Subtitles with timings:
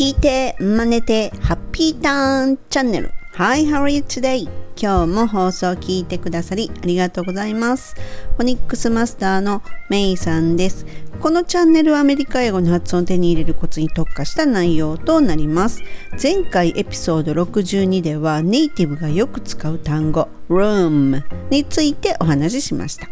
[0.00, 3.12] 聞いて、真似て、ハッピーターンチャンネル。
[3.34, 4.48] Hi, how are you today?
[4.74, 7.96] 今日も放送を聞いてくださりありがとうございます。
[8.38, 10.86] フォニックスマスターのメイさんです。
[11.20, 15.82] このチャンネルはアメリカ英語の発音を手に入れるコツに特化した内容となります。
[16.12, 23.06] 前回エピソード62ではネイティブがよく使う単語 room についてお話ししました。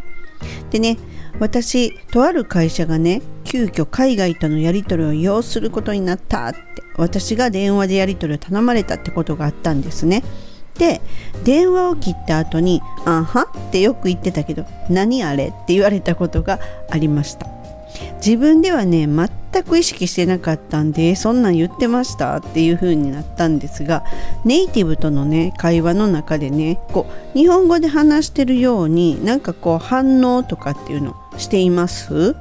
[0.70, 0.96] でね、
[1.39, 6.59] 私とある会社がね急遽海外とのやり取りを要することになったって
[6.97, 10.23] 私が電話でやり取りを頼まれたってことがあったんですね
[10.79, 11.01] で
[11.45, 17.48] 電話を切った後に「あは」ってよく言ってたけど「何あれ?」って言われたことがありました
[18.25, 24.05] 自分ではね全く意識してなかったんでそんなん言ってましたっていう風になったんですが
[24.45, 32.37] ネイティブとのね会話の中でねこう日本語で話してるようになんかこう反応とかっていうのしています？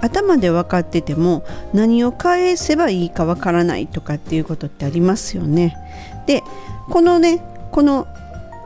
[0.00, 5.76] 頭で分かってても何を返せばいいかわからないとかっていうことってありますよね。
[6.26, 6.42] で
[6.88, 7.42] このね
[7.72, 8.06] この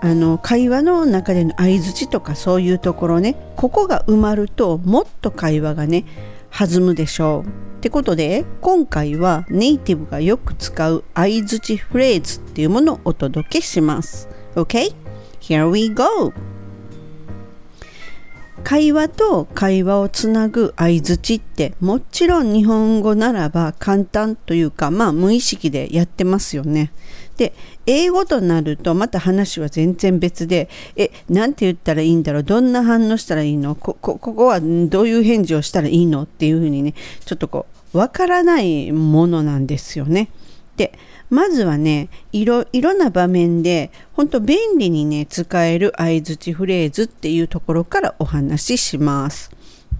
[0.01, 6.05] あの会話の中での相づちとかそういうところねここが埋まるともっと会話がね
[6.51, 7.49] 弾むでしょう。
[7.49, 14.29] ってことで今回はネイティブがよく使う相づちフレーズっていうものをお届けします。
[14.55, 14.95] OK?
[15.41, 16.54] Here we go!
[18.65, 26.91] 会話と会話をつなぐ相づちってもちろん日本語ならば簡単というかまあ無意識でやってますよね。
[27.37, 27.53] で
[27.87, 33.75] 英語となるとまた話は全然別でえなんて言ったらいいんだろうどんな反応したらいいの？
[33.75, 36.23] こここはどういう返事をしたらいいの？
[36.23, 40.31] っていうふうにねちょっとこうわからないものなんですよね。
[40.77, 40.99] で
[41.31, 49.51] まずはねいろいろな場面で本当便利にね使える相づちフレーズっていうところからお話しします。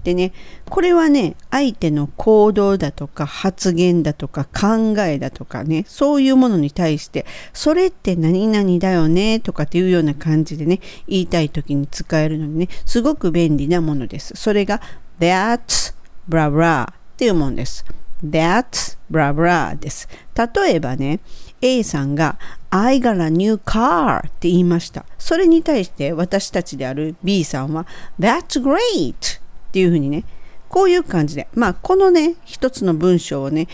[0.03, 0.33] でね
[0.69, 14.33] これはね相手の行動だとか発言だとか考えだとかねそういうものに対してそれって何々だよねとかっていうような感じでね言いたい時に使えるのにねすごく便利なものです。
[14.35, 14.79] それが
[15.19, 15.95] That's
[16.29, 17.83] blah blah っていうものです。
[18.29, 20.07] That's blah blah です。
[20.35, 21.19] 例えばね、
[21.61, 22.37] A さんが
[22.69, 25.05] I got a new car って言いました。
[25.17, 27.85] それに対して私たちである B さんは
[28.19, 29.39] That's great っ
[29.71, 30.23] ていうふうにね、
[30.69, 33.67] こういう感じで、まあこのね、一つの文章をね、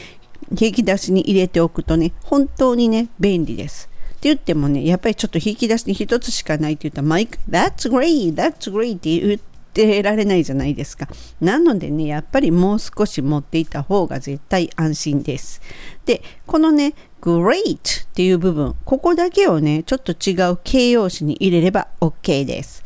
[0.51, 3.89] 引き出しに入れておくとね、本当にね、便利です。
[4.11, 9.39] って言ってもね、やっぱりちょっと引き出しに一つしかないって言ったら、毎回、That's great, that's great って言っ
[9.73, 11.07] てられないじゃないですか。
[11.39, 15.61] なのでね、やっぱりもう少し持っていた方が絶対安心です。
[16.05, 22.83] で、このね、great っていう部分、ここだけをね、ちょっと違う形容詞に入れれば OK です。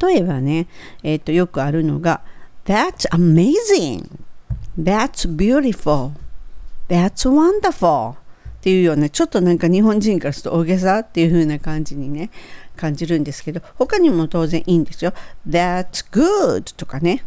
[0.00, 0.66] 例えばね、
[1.02, 2.20] えっ、ー、と、よくあるのが、
[2.66, 4.18] That's amazing!
[4.78, 6.12] That's beautiful!
[6.88, 8.16] That's wonderful!
[8.60, 12.30] っていうような、ちょっとなんか日本人からすると大げさっていう風な感じにね、
[12.76, 15.12] 感じるんですけど、他にも当然いいんですよ。
[15.48, 16.76] That's good!
[16.76, 17.24] とかね。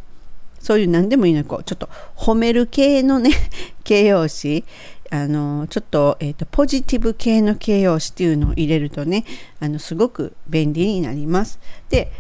[0.63, 3.31] そういう何でもいいのこうちょっと褒める系のね
[3.83, 4.63] 形容詞
[5.11, 9.25] あのちょっと,、えーと、ポジティブ系の形容詞っていうのを入れるとね
[9.59, 11.59] あのすごく便利になります。
[11.89, 12.11] で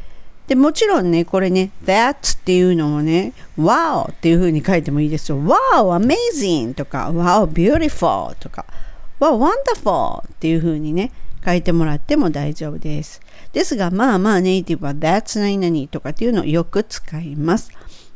[0.45, 5.55] でもちろんねこれね That's っていうのをね Wow っていう風に書いてもいいですよ Wow
[5.97, 8.65] amazing とか Wow beautiful とか
[9.23, 11.13] Wow wonderful っていう風にね
[11.45, 13.21] 書いてもらっても大丈夫です。
[13.53, 17.71] ですがまあまあネイティブは That's 何々とかっていうのをよく使います。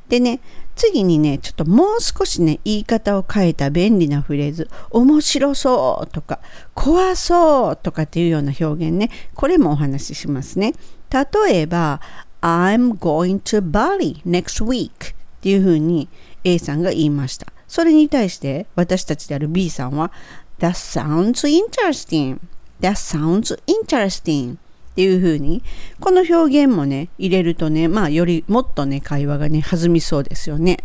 [0.10, 0.40] でね、
[0.76, 6.40] 次にね、ちょっともう少しね、言い方を変えた便利なフレーズ、面白そうとか、
[6.74, 10.74] 怖そうとかっていうような表現ね、これもお話ししますね。
[11.12, 12.00] 例えば、
[12.42, 16.08] I'm going to Bali next week っていうふうに
[16.46, 17.48] A さんが言いました。
[17.68, 20.12] それに対して私たちである B さんは
[20.60, 22.40] That sounds interesting.
[22.82, 24.56] That sounds interesting.
[24.56, 24.58] っ
[24.98, 25.62] ていう風に
[26.00, 30.80] この表現もね入れるとねまあよりもっとね会話がね弾みそうですよね。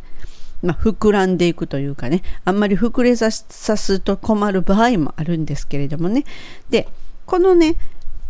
[0.62, 6.24] まあ、膨らんでいくというかねあんまり膨れさすと困る場合もあるんですけれどもね
[6.70, 6.88] で
[7.26, 7.76] このね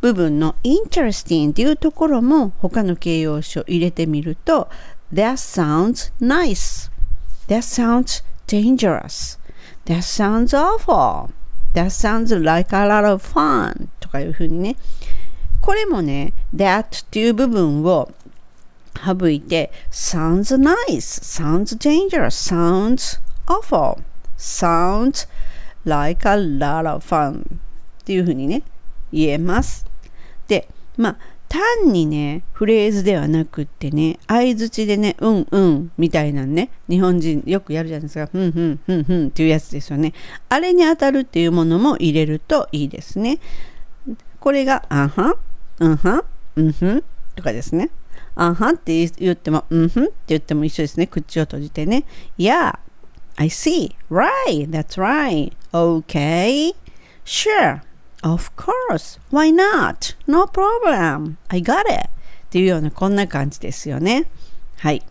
[0.01, 4.71] 部分の interesting っていうところも他の形容詞を入れてみると
[5.13, 6.91] That sounds nice
[7.49, 9.39] That sounds dangerous
[9.87, 11.31] That sounds awful
[11.75, 14.77] That sounds like a lot of fun とかいうふうにね
[15.63, 18.13] これもね、that っていう部分を
[18.97, 24.03] 省いて sounds nice, sounds dangerous, sounds awful,
[24.37, 25.29] sounds
[25.85, 28.65] like a lot of fun っていうふうにね、
[29.13, 29.87] 言えます。
[30.49, 31.19] で、まあ、
[31.53, 40.15] 単にね、フレーズではなくってね、相づちでね、うんうんみたいなね、日本人よくやるじゃないですか、ふんふんふんふんっていうやつですよね。
[40.49, 43.39] あれに当たるっていうものも入れるといいですね。
[44.41, 45.35] これが、あはん、
[45.81, 46.25] うんはん、
[46.57, 47.05] うんふん
[47.37, 47.91] とかですね。
[48.35, 51.07] あはんって言っても、うんふんって言っても一緒ですね。
[51.07, 52.05] 口を閉じてね。
[52.39, 52.79] Yeah,
[53.37, 53.95] I see.
[54.11, 55.53] Right, that's right.
[55.75, 56.73] Okay.
[57.27, 57.83] Sure.
[58.23, 59.19] Of course.
[59.31, 60.15] Why not?
[60.27, 61.37] No problem.
[61.49, 62.09] I got it.
[62.09, 62.09] っ
[62.51, 64.27] ていうようなこんな感じですよね。
[64.79, 65.03] はい。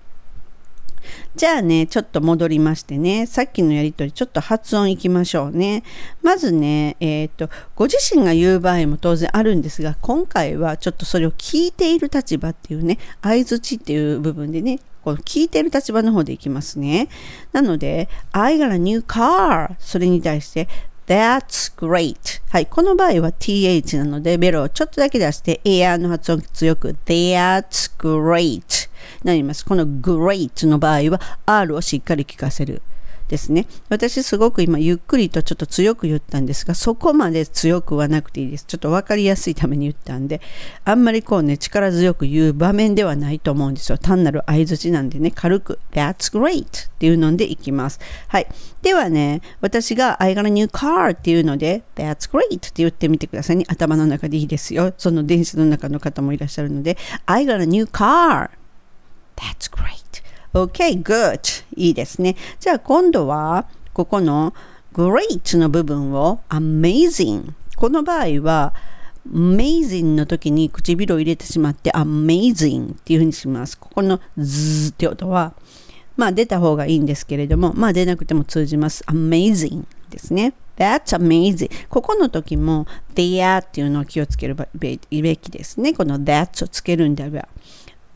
[1.35, 5.83] じゃあね、ちょっと戻りましてね、さっきのやりとり、ちょっと発音いきましょうね。
[6.21, 17.07] まずね、えっ、ー、と、ご自身が言う場合も当然あるんですが、今回はちょっとそれを聞いている立場っていうね、相づちっていう部分でね、この聞いている立場の方でいきますね。
[17.53, 20.67] なので、I got a new car それに対して、
[21.11, 22.41] That's great.
[22.51, 22.67] はい。
[22.67, 28.89] この場合は th なので、ベロをちょっとだけ出して、air の発音強く、That's great.
[29.25, 29.65] なります。
[29.65, 32.81] この great の場合は R をしっかり聞かせる。
[33.31, 33.66] ですね。
[33.88, 38.66] 私すごく今ゆっくりとちょっと強く言ったんですが、そこまで強くはなくていいです。
[38.66, 40.42] ちょっと分かりやすいために言ったんで、
[40.83, 43.98] あんまりこうね、力強く言う場面ではないと思うんですよ。
[43.98, 48.01] 単なる相づちなんでね、軽く、That's great っていうのでいきます。
[48.28, 48.48] はい。
[48.81, 53.63] ではね、私が I got a new car っていうので、That's great って言ってみてくださいね。
[53.69, 54.94] 頭の中でいいですよ。
[54.98, 58.50] その電車の中の方もいらっしゃるので、I got a new car
[59.38, 60.22] That's great.
[60.53, 61.63] Okay, good.
[61.75, 62.36] いいですね。
[62.59, 64.53] じゃあ今度は、ここの
[64.94, 67.53] great の部分を amazing。
[67.77, 68.74] この場合は、
[69.31, 73.77] amazing の時に唇を入れてしまって amazing っていうふうにします。
[73.77, 75.53] ここのズーって音は、
[76.18, 79.06] まあ出た方がいいんですけれども、まあ出なくても通じます。
[79.07, 80.54] amazing ですね。
[80.77, 81.69] That's amazing.
[81.88, 85.94] ここの時も there っていうのを気をつけるべきですね。
[85.94, 87.47] この that をつけるんであれば。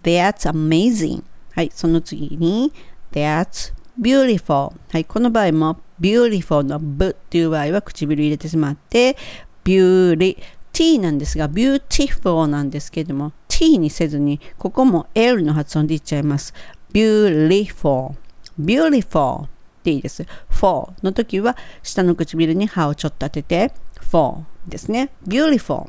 [0.04, 1.24] That's amazing.
[1.56, 2.74] はい、その次に
[3.14, 4.74] That's beautiful.
[4.92, 9.16] はい、この場合も beautiful の b っていう場合は唇入れてしまって
[9.64, 10.38] beauty
[10.74, 16.54] t なんですが beautiful なんですけども t にせずにここも l の発音で言っちゃいます。
[16.92, 18.16] beautiful
[18.60, 19.48] beautiful
[19.84, 20.26] でいいです。
[20.50, 23.72] for の時は下の唇に歯をちょっと当てて
[24.12, 25.12] for ですね。
[25.26, 25.88] beautiful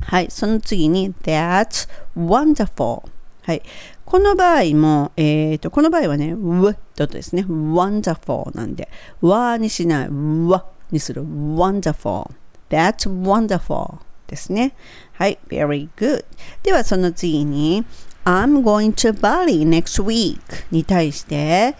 [0.00, 3.15] はい、その次に That's wonderful
[3.46, 3.62] はい。
[4.04, 7.42] この場合も、えっ、ー、と、この場合はね、w って音ですね。
[7.42, 8.88] wonderful なんで、
[9.20, 11.22] わにしない、わにする。
[11.22, 12.28] wonderful.
[12.70, 14.74] That's wonderful ですね。
[15.12, 15.38] はい。
[15.48, 16.24] very good.
[16.64, 17.84] では、その次に、
[18.24, 20.40] I'm going to Bali next week
[20.72, 21.76] に対して、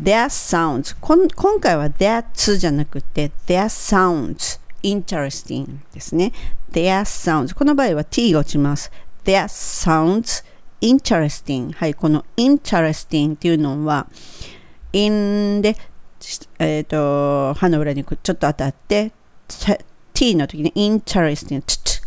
[0.00, 6.32] That sounds 今回は That じゃなくて That sounds interesting ですね。
[6.70, 8.92] That sounds この場合は t が落ちます。
[9.26, 10.44] That sounds
[10.80, 11.72] interesting.
[11.72, 14.06] はい、この interesting っていうのは、
[14.92, 15.76] in で、
[16.58, 19.12] えっ、ー、と、歯の裏にちょっと当たって、
[20.14, 21.62] t の時に interesting。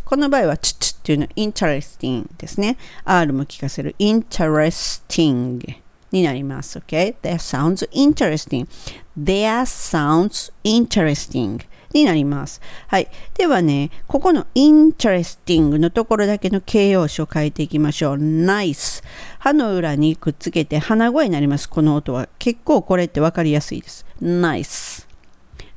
[0.06, 2.77] この場合は、t っていうの interesting ですね。
[3.04, 5.77] R も聞かせる interesting
[6.12, 6.80] になります。
[6.80, 8.68] OK That sounds interesting.
[9.18, 11.62] That sounds interesting.
[11.94, 12.62] になります。
[12.88, 13.07] はい。
[13.38, 18.15] ではね、ここの interesting のところだけの形容詞を変えていきましょう。
[18.18, 19.03] nice。
[19.39, 21.69] 歯の裏にくっつけて鼻声になります。
[21.69, 22.30] この音は。
[22.38, 24.06] 結構これって分かりやすいです。
[24.21, 25.07] nice。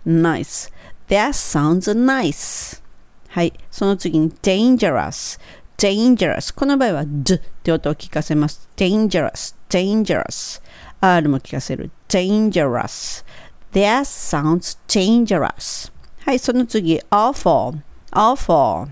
[0.06, 0.72] nice。
[1.08, 2.82] That sounds nice.
[3.28, 3.52] はい。
[3.70, 5.40] その次に dangerous。
[5.78, 6.54] dangerous。
[6.54, 8.68] この場合は d って音を聞かせます。
[8.76, 9.54] dangerous。
[9.68, 10.62] dangerous。
[11.00, 11.90] R も聞かせる。
[12.08, 13.24] dangerous。
[13.72, 15.90] That sounds dangerous.
[16.24, 17.78] はい、その次、awful,
[18.12, 18.88] awful。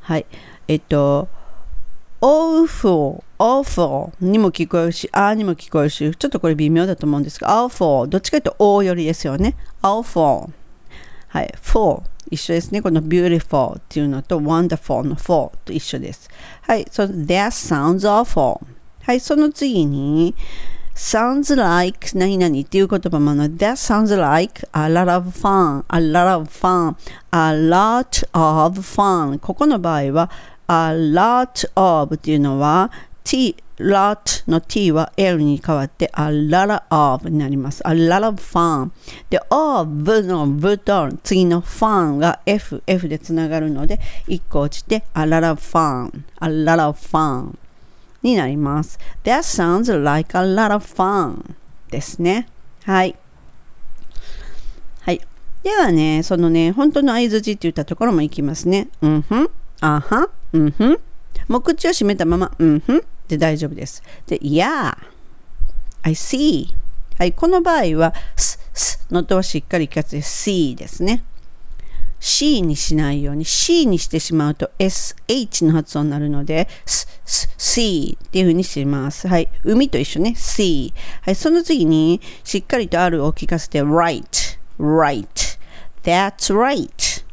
[0.00, 0.26] はい、
[0.66, 1.28] えっと、
[2.20, 9.56] awful, awful にも聞こえるし、あにも聞こえるし、ちょっとこれ微妙だと思うんですが、awful、どっちかというと O よりですよね。
[9.82, 10.50] awful。
[11.28, 12.82] はい、for 一緒ですね。
[12.82, 16.28] この beautiful っていうのと wonderful の for と一緒です。
[16.62, 18.60] はい、その that sounds awful。
[19.02, 20.34] はい、その次に、
[20.94, 26.94] sounds like 何々っていう言葉もの that sounds like a lot of fun a lot of fun
[27.32, 30.30] a lot of fun ここの場合は
[30.68, 32.90] a lot of っていうのは
[33.24, 37.82] t lot の t は l に変わって a lot of になります。
[37.84, 38.90] a lot of fun
[39.30, 43.98] で of の v と次の fun が f f でつながるので
[44.28, 47.56] 1個落ちて a lot of fun a lot of fun
[48.24, 48.98] になります。
[49.22, 51.54] That sounds like a lot of fun
[51.90, 52.48] ですね。
[52.84, 53.14] はい。
[55.02, 55.20] はい。
[55.62, 58.88] ではね、そのね、本当の相づちって言ったところもいきますね。
[59.02, 59.50] うんふん。
[59.80, 60.98] あは、うんふん。
[61.48, 64.02] もう口を閉めたまま、うんふんで大丈夫です。
[64.26, 64.96] で、Yeah,
[66.02, 66.68] I see.
[67.18, 71.22] はい、この場合は、す、すの音はしっかり聞かせて see ですね。
[72.24, 79.28] C にしないように C にしてしまうと SH の発音になるので、す、す、C っていう風にします。
[79.28, 79.50] はい。
[79.62, 80.34] 海と一緒ね。
[80.34, 80.94] C。
[81.20, 81.34] はい。
[81.34, 85.58] その次にしっかりと R を聞かせて right, right.
[86.02, 87.24] That's right.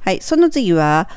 [0.00, 0.22] はい。
[0.22, 1.10] その次は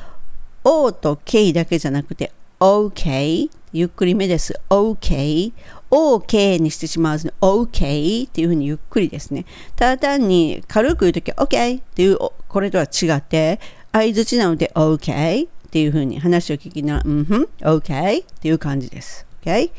[0.65, 4.59] O と K だけじゃなくて OK ゆっくりめです。
[4.69, 5.53] OK。
[5.91, 9.45] OK にしてしまう OK っていうふうにゆっくりですね。
[9.75, 12.17] ただ単に軽く言うときは OK っていう
[12.47, 13.59] これとは違って、
[13.91, 19.25] 相づちなので OK っていうふうに話を聞きながら、うんふん、OK っていう感じです。
[19.43, 19.71] OK?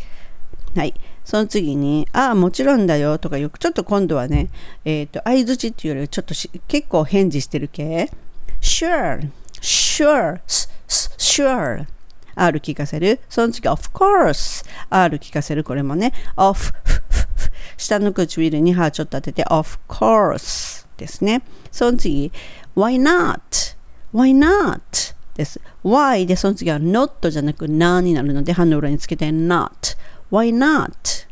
[0.76, 0.94] はい。
[1.24, 4.48] その次に、ああ、もちろんだよとかよく、ちょっと今度はね、
[4.84, 6.34] えっ、ー、と、相づちっていうよりはちょっと
[6.66, 8.10] 結構返事してる系。
[8.60, 10.40] Sure, sure,
[10.86, 11.86] sure.
[12.34, 13.20] R 聞かせる。
[13.28, 14.64] その次、of course。
[14.90, 15.64] R 聞かせる。
[15.64, 16.12] これもね。
[16.36, 16.72] of
[17.76, 21.42] 下の唇に歯ちょっと当てて、of course ですね。
[21.70, 22.30] その次、
[22.76, 23.76] why not?
[24.12, 25.14] why not?
[25.34, 25.60] です。
[25.84, 29.96] why でその次は not じゃなく na になるので、歯の裏につけて not。
[30.30, 31.28] why not?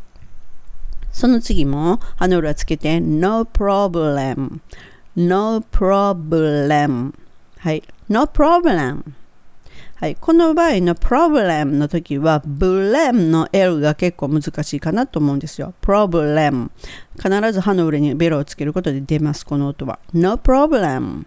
[1.13, 4.61] その次も歯の裏つけて no problem。
[5.17, 7.13] no problem。
[7.59, 7.83] はい。
[8.09, 9.03] no problem。
[10.01, 15.75] はい、この場合の problem の時は blame の L が結構難しいかなと思うんですよ。
[15.83, 16.71] problem
[17.17, 19.99] 必ず歯の裏にベロをつけることで出ます、この音は。
[20.15, 21.25] No problem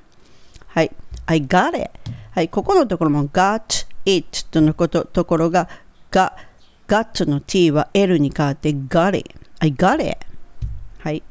[0.68, 0.92] はい、
[1.26, 1.92] I got it
[2.32, 5.68] はい、ここのところも got it とのことところが
[6.10, 6.38] が
[6.88, 10.18] got の t は L に変わって got it I got it
[11.00, 11.22] はい。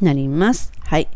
[0.00, 0.72] なります。
[0.80, 1.06] はい。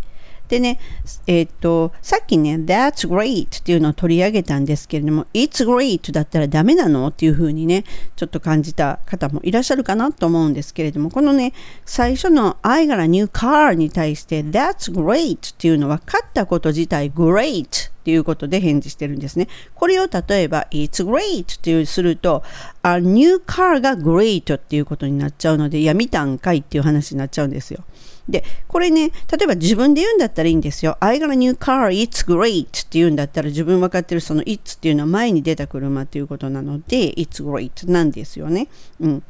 [0.48, 0.78] でね、
[1.26, 7.84] えっ、と、さっきね、That's great っていうのを取り上げたんですけれども、It's great だったらダメなのっていうふうにね、
[8.14, 11.54] ちょっと感じた方もいらっしゃるかなと思うんですけれども、このね、
[11.86, 19.48] 最初の I got a new car に対して That's great っていうのは、勝ったこと自体 great っていうことで返事してるんですね。
[19.74, 22.42] これを例えば It's great っていうすると
[22.82, 27.82] A new car が great っていうことになっちゃうので、いや、見たんかいっていう話になっちゃうんですよ。
[28.28, 30.96] で、これね、例えば自分で言うんだったらいいんですよ。
[31.00, 38.68] I got a new car, it's great って言うんだったら自分分かってるその it's っていうのは前に出た車っていうことなので、it's great なんですよね。
[39.00, 39.22] うん。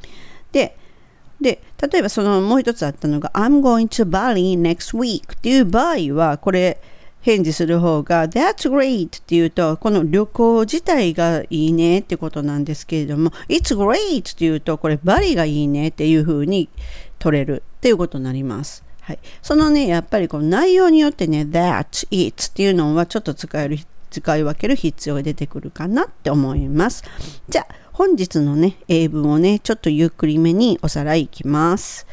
[0.53, 0.77] で、
[1.41, 1.61] で、
[1.93, 6.81] 例えばそのもう一つあったのが I'm going to Bali next week っていう場合は、これ、
[7.25, 16.69] 返事する方が That's great っていうとこの旅行自体がいいねってことなんですけれども It's great っていうとこれバリがいいねっていう風に
[17.25, 18.85] 取れるっていうことになります。
[19.00, 23.78] はい、そのね、やっぱりこの内容によってね、that, it っていうのはちょっと使える、
[24.11, 27.02] 使い分ける必要が出てくるかなって思います。
[27.49, 32.07] じゃあ、本日のね、英文をね、ちょっとゆっくりめにおさらいいきます。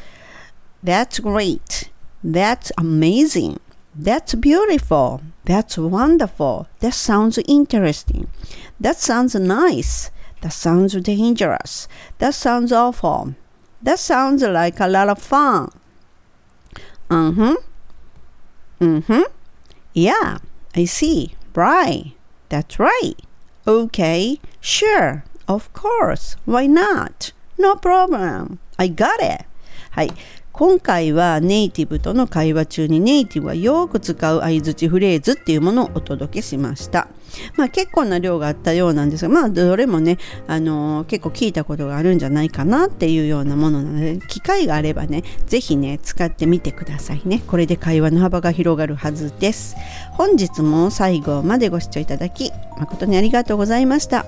[0.82, 1.90] That's great.
[2.24, 3.60] That's amazing.
[3.94, 5.20] That's beautiful.
[5.44, 6.68] That's wonderful.
[6.80, 8.28] That sounds interesting.
[8.80, 10.10] That sounds nice.
[10.40, 11.86] That sounds dangerous.
[12.18, 13.34] That sounds awful.
[13.82, 15.70] That sounds like a lot of fun.
[17.08, 17.54] Mm-hmm.
[18.80, 19.22] Mm-hmm.
[19.92, 20.38] Yeah,
[20.74, 21.34] I see.
[21.54, 22.14] Right.
[22.48, 23.14] That's right.
[23.66, 24.40] Okay.
[24.60, 25.24] Sure.
[25.48, 26.36] Of course.
[26.44, 27.32] Why not?
[27.58, 28.58] No problem.
[28.78, 29.44] I got it.
[29.92, 30.12] はい。
[30.52, 37.08] 今回はネイティブとの会話中にネイティブはよく使う相づちフレーズっていうものをお届けしました。
[37.56, 47.42] まあ結構な量があったようなんですが、まあどれもね、あのー、結構聞いたことがあるんじゃないかなっていうようなものなので、機会があればね、ぜひね、使ってみてくださいね。
[47.46, 49.76] これで会話の幅が広がるはずです。
[50.12, 54.26] 本日も最後までご視聴いただき、誠にありがとうございました。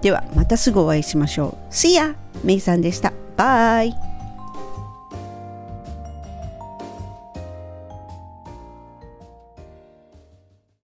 [0.00, 1.72] ではまたすぐお会いしましょう。
[1.72, 2.14] See ya!
[2.42, 3.12] メイさんでした。
[3.36, 4.11] バイ